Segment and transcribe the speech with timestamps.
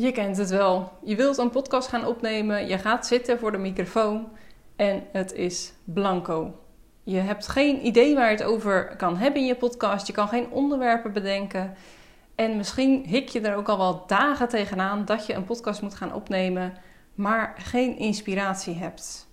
[0.00, 0.92] Je kent het wel.
[1.04, 4.28] Je wilt een podcast gaan opnemen, je gaat zitten voor de microfoon
[4.76, 6.54] en het is blanco.
[7.04, 10.06] Je hebt geen idee waar je het over kan hebben in je podcast.
[10.06, 11.74] Je kan geen onderwerpen bedenken.
[12.34, 15.94] En misschien hik je er ook al wel dagen tegenaan dat je een podcast moet
[15.94, 16.74] gaan opnemen,
[17.14, 19.28] maar geen inspiratie hebt.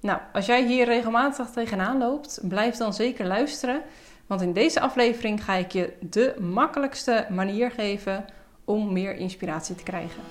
[0.00, 3.82] Nou, als jij hier regelmatig tegenaan loopt, blijf dan zeker luisteren.
[4.26, 8.24] Want in deze aflevering ga ik je de makkelijkste manier geven
[8.64, 10.22] om meer inspiratie te krijgen.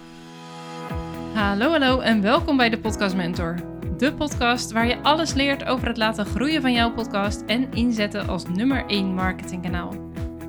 [1.34, 3.56] Hallo, hallo en welkom bij de Podcast Mentor.
[3.98, 8.28] De podcast waar je alles leert over het laten groeien van jouw podcast en inzetten
[8.28, 9.94] als nummer 1 marketingkanaal.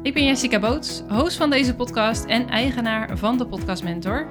[0.03, 4.27] Ik ben Jessica Boots, host van deze podcast en eigenaar van de Podcast Mentor.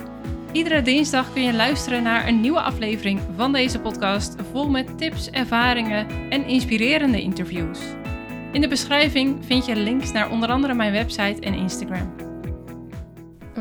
[0.51, 5.29] Iedere dinsdag kun je luisteren naar een nieuwe aflevering van deze podcast, vol met tips,
[5.29, 7.79] ervaringen en inspirerende interviews.
[8.51, 12.30] In de beschrijving vind je links naar onder andere mijn website en Instagram.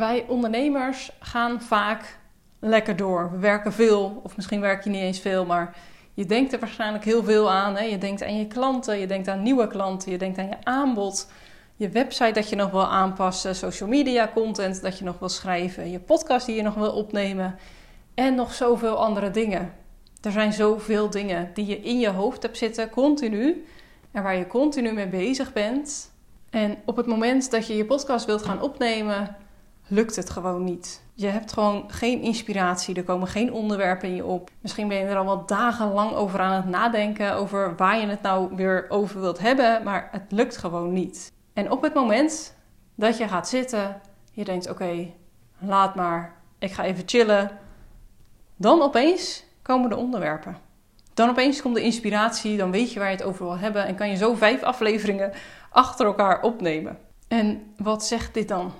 [0.00, 2.18] Wij ondernemers gaan vaak
[2.60, 3.30] lekker door.
[3.32, 5.76] We werken veel, of misschien werk je niet eens veel, maar
[6.14, 7.76] je denkt er waarschijnlijk heel veel aan.
[7.76, 7.84] Hè?
[7.84, 11.30] Je denkt aan je klanten, je denkt aan nieuwe klanten, je denkt aan je aanbod,
[11.76, 15.90] je website dat je nog wil aanpassen, social media content dat je nog wil schrijven,
[15.90, 17.58] je podcast die je nog wil opnemen
[18.14, 19.72] en nog zoveel andere dingen.
[20.20, 23.64] Er zijn zoveel dingen die je in je hoofd hebt zitten, continu,
[24.10, 26.10] en waar je continu mee bezig bent.
[26.50, 29.36] En op het moment dat je je podcast wilt gaan opnemen,
[29.90, 31.02] lukt het gewoon niet.
[31.14, 34.50] Je hebt gewoon geen inspiratie, er komen geen onderwerpen in je op.
[34.60, 38.22] Misschien ben je er al wel dagenlang over aan het nadenken, over waar je het
[38.22, 41.32] nou weer over wilt hebben, maar het lukt gewoon niet.
[41.52, 42.56] En op het moment
[42.94, 44.00] dat je gaat zitten,
[44.32, 45.06] je denkt: oké,
[45.58, 47.50] laat maar, ik ga even chillen.
[48.56, 50.56] Dan opeens komen de onderwerpen.
[51.14, 53.94] Dan opeens komt de inspiratie, dan weet je waar je het over wil hebben en
[53.94, 55.32] kan je zo vijf afleveringen
[55.70, 56.98] achter elkaar opnemen.
[57.28, 58.72] En wat zegt dit dan?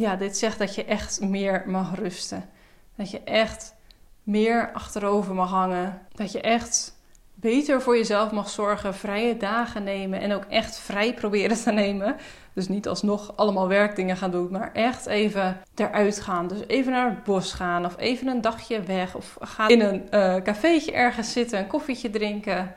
[0.00, 2.48] Ja, dit zegt dat je echt meer mag rusten.
[2.96, 3.74] Dat je echt
[4.22, 6.02] meer achterover mag hangen.
[6.14, 6.98] Dat je echt
[7.34, 12.16] beter voor jezelf mag zorgen, vrije dagen nemen en ook echt vrij proberen te nemen.
[12.52, 16.48] Dus niet alsnog allemaal werkdingen gaan doen, maar echt even eruit gaan.
[16.48, 20.06] Dus even naar het bos gaan of even een dagje weg of ga in een
[20.10, 22.74] uh, cafeetje ergens zitten, een koffietje drinken.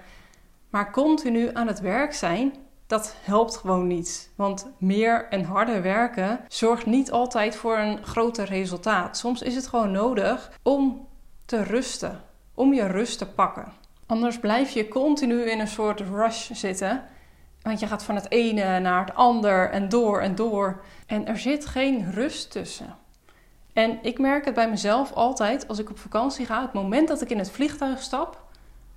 [0.70, 2.54] Maar continu aan het werk zijn
[2.94, 4.30] dat helpt gewoon niet.
[4.36, 9.18] Want meer en harder werken zorgt niet altijd voor een groter resultaat.
[9.18, 11.08] Soms is het gewoon nodig om
[11.46, 12.22] te rusten,
[12.54, 13.72] om je rust te pakken.
[14.06, 17.04] Anders blijf je continu in een soort rush zitten.
[17.62, 20.82] Want je gaat van het ene naar het ander en door en door.
[21.08, 22.96] En er zit geen rust tussen.
[23.74, 26.62] En ik merk het bij mezelf altijd als ik op vakantie ga.
[26.62, 28.43] Het moment dat ik in het vliegtuig stap,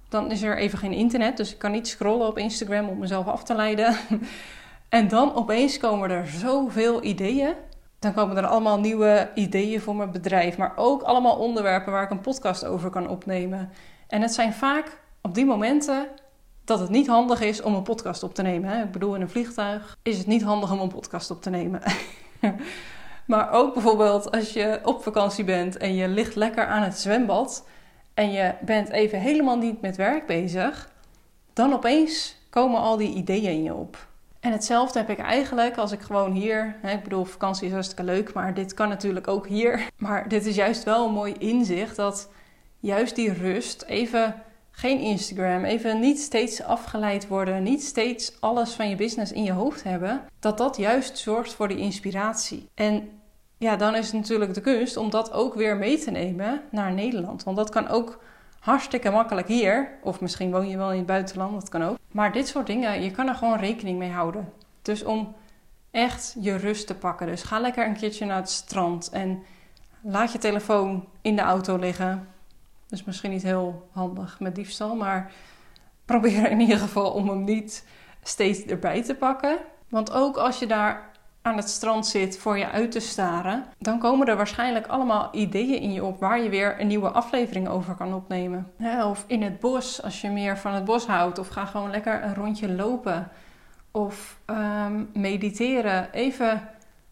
[0.08, 3.26] dan is er even geen internet, dus ik kan niet scrollen op Instagram om mezelf
[3.26, 3.96] af te leiden.
[4.88, 7.54] en dan opeens komen er zoveel ideeën.
[7.98, 12.10] Dan komen er allemaal nieuwe ideeën voor mijn bedrijf, maar ook allemaal onderwerpen waar ik
[12.10, 13.70] een podcast over kan opnemen.
[14.08, 16.08] En het zijn vaak op die momenten
[16.64, 18.82] dat het niet handig is om een podcast op te nemen.
[18.82, 21.82] Ik bedoel, in een vliegtuig is het niet handig om een podcast op te nemen.
[23.26, 27.64] maar ook bijvoorbeeld als je op vakantie bent en je ligt lekker aan het zwembad
[28.16, 30.90] en je bent even helemaal niet met werk bezig,
[31.52, 34.06] dan opeens komen al die ideeën in je op.
[34.40, 38.04] En hetzelfde heb ik eigenlijk als ik gewoon hier, hè, ik bedoel, vakantie is hartstikke
[38.04, 39.88] leuk, maar dit kan natuurlijk ook hier.
[39.96, 42.28] Maar dit is juist wel een mooi inzicht dat
[42.80, 48.88] juist die rust, even geen Instagram, even niet steeds afgeleid worden, niet steeds alles van
[48.88, 52.68] je business in je hoofd hebben, dat dat juist zorgt voor die inspiratie.
[52.74, 53.15] En
[53.58, 56.92] ja, dan is het natuurlijk de kunst om dat ook weer mee te nemen naar
[56.92, 57.44] Nederland.
[57.44, 58.18] Want dat kan ook
[58.60, 59.98] hartstikke makkelijk hier.
[60.02, 61.96] Of misschien woon je wel in het buitenland, dat kan ook.
[62.10, 64.52] Maar dit soort dingen, je kan er gewoon rekening mee houden.
[64.82, 65.34] Dus om
[65.90, 67.26] echt je rust te pakken.
[67.26, 69.42] Dus ga lekker een keertje naar het strand en
[70.00, 72.28] laat je telefoon in de auto liggen.
[72.88, 75.32] Dus misschien niet heel handig met diefstal, maar
[76.04, 77.86] probeer in ieder geval om hem niet
[78.22, 79.58] steeds erbij te pakken.
[79.88, 81.10] Want ook als je daar
[81.46, 85.80] aan het strand zit voor je uit te staren, dan komen er waarschijnlijk allemaal ideeën
[85.80, 88.72] in je op waar je weer een nieuwe aflevering over kan opnemen.
[89.04, 92.22] Of in het bos, als je meer van het bos houdt, of ga gewoon lekker
[92.24, 93.28] een rondje lopen.
[93.90, 96.12] Of ehm, mediteren.
[96.12, 96.68] Even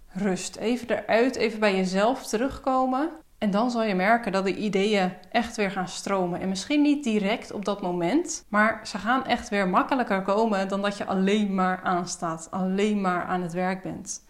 [0.09, 3.11] rust, even eruit, even bij jezelf terugkomen.
[3.39, 6.41] En dan zal je merken dat de ideeën echt weer gaan stromen.
[6.41, 10.83] En misschien niet direct op dat moment, maar ze gaan echt weer makkelijker komen dan
[10.83, 14.25] dat je alleen maar aanstaat, alleen maar aan het werk bent.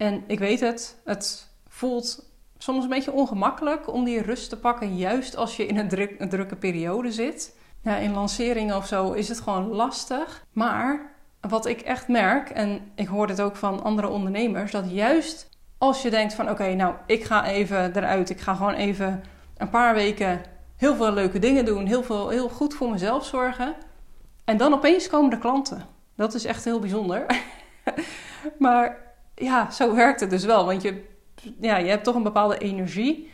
[0.00, 4.96] En ik weet het, het voelt soms een beetje ongemakkelijk om die rust te pakken,
[4.96, 7.56] juist als je in een, druk, een drukke periode zit.
[7.82, 10.46] Ja, in lanceringen of zo is het gewoon lastig.
[10.52, 15.48] Maar wat ik echt merk, en ik hoor dit ook van andere ondernemers, dat juist
[15.78, 18.30] Als je denkt van oké, nou ik ga even eruit.
[18.30, 19.22] Ik ga gewoon even
[19.56, 20.40] een paar weken
[20.76, 21.86] heel veel leuke dingen doen.
[21.86, 23.74] Heel, veel, heel goed voor mezelf zorgen.
[24.44, 25.86] En dan opeens komen de klanten.
[26.16, 27.26] Dat is echt heel bijzonder.
[28.58, 29.09] maar
[29.40, 30.64] ja, zo werkt het dus wel.
[30.64, 31.04] Want je,
[31.60, 33.30] ja, je hebt toch een bepaalde energie.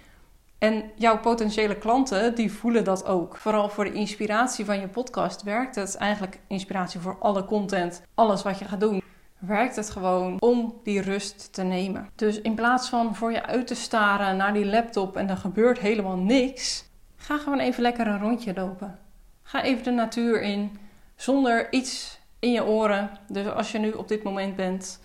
[0.59, 3.37] En jouw potentiële klanten, die voelen dat ook.
[3.37, 8.43] Vooral voor de inspiratie van je podcast werkt het eigenlijk inspiratie voor alle content, alles
[8.43, 9.03] wat je gaat doen.
[9.39, 12.09] Werkt het gewoon om die rust te nemen.
[12.15, 15.79] Dus in plaats van voor je uit te staren naar die laptop en er gebeurt
[15.79, 16.85] helemaal niks,
[17.17, 18.99] ga gewoon even lekker een rondje lopen.
[19.43, 20.79] Ga even de natuur in
[21.17, 23.11] zonder iets in je oren.
[23.29, 25.01] Dus als je nu op dit moment bent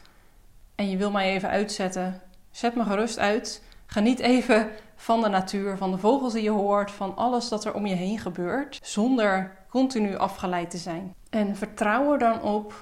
[0.81, 3.63] en je wil mij even uitzetten, zet me gerust uit.
[3.85, 7.73] Geniet even van de natuur, van de vogels die je hoort, van alles dat er
[7.73, 11.15] om je heen gebeurt, zonder continu afgeleid te zijn.
[11.29, 12.73] En vertrouw er dan op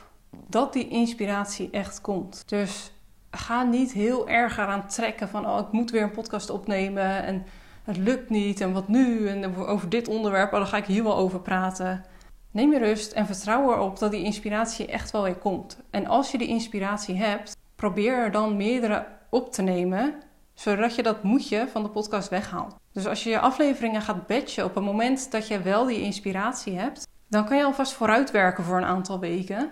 [0.48, 2.44] dat die inspiratie echt komt.
[2.46, 2.92] Dus
[3.32, 7.46] ga niet heel erg eraan trekken van oh, ik moet weer een podcast opnemen en
[7.84, 11.04] het lukt niet en wat nu en over dit onderwerp, oh, dan ga ik hier
[11.04, 12.06] wel over praten.
[12.52, 15.80] Neem je rust en vertrouw erop dat die inspiratie echt wel weer komt.
[15.90, 20.14] En als je die inspiratie hebt, probeer er dan meerdere op te nemen,
[20.54, 22.76] zodat je dat moetje van de podcast weghaalt.
[22.92, 26.78] Dus als je je afleveringen gaat batchen op het moment dat je wel die inspiratie
[26.78, 29.70] hebt, dan kan je alvast vooruitwerken voor een aantal weken,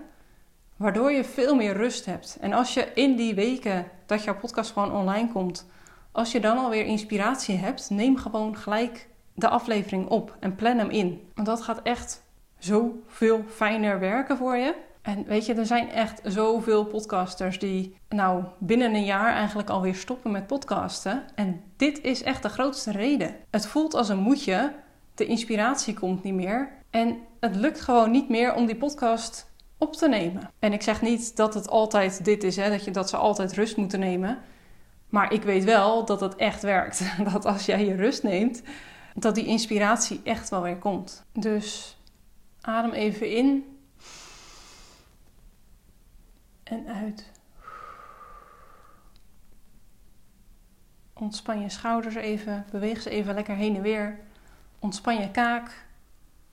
[0.78, 2.38] waardoor je veel meer rust hebt.
[2.42, 5.68] En als je in die weken dat jouw podcast gewoon online komt,
[6.12, 10.90] als je dan alweer inspiratie hebt, neem gewoon gelijk de aflevering op en plan hem
[10.90, 11.30] in.
[11.36, 12.24] Want dat gaat echt
[12.58, 14.86] zoveel fijner werken voor je.
[15.08, 19.96] En weet je, er zijn echt zoveel podcasters die nou binnen een jaar eigenlijk alweer
[19.96, 21.24] stoppen met podcasten.
[21.36, 23.36] En dit is echt de grootste reden.
[23.50, 24.74] Het voelt als een moedje,
[25.16, 26.72] de inspiratie komt niet meer.
[26.90, 30.52] En het lukt gewoon niet meer om die podcast op te nemen.
[30.60, 33.54] En ik zeg niet dat het altijd dit is, hè, dat, je, dat ze altijd
[33.54, 34.38] rust moeten nemen.
[35.10, 37.04] Maar ik weet wel dat het echt werkt.
[37.32, 38.62] Dat als jij je rust neemt,
[39.14, 41.26] dat die inspiratie echt wel weer komt.
[41.34, 41.98] Dus
[42.62, 43.77] Adem even in
[46.70, 47.32] en uit.
[51.14, 54.20] Ontspan je schouders even, beweeg ze even lekker heen en weer.
[54.80, 55.86] Ontspan je kaak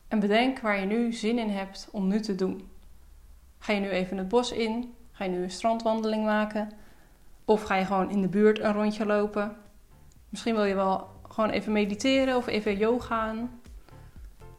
[0.09, 2.69] en bedenk waar je nu zin in hebt om nu te doen.
[3.59, 4.95] Ga je nu even het bos in?
[5.13, 6.71] Ga je nu een strandwandeling maken?
[7.45, 9.57] Of ga je gewoon in de buurt een rondje lopen?
[10.29, 13.61] Misschien wil je wel gewoon even mediteren of even yogaan.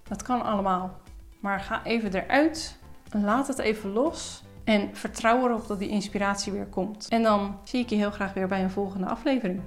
[0.04, 0.98] Dat kan allemaal.
[1.40, 2.78] Maar ga even eruit,
[3.12, 7.07] laat het even los en vertrouw erop dat die inspiratie weer komt.
[7.09, 9.62] En dan zie ik je heel graag weer bij een volgende aflevering.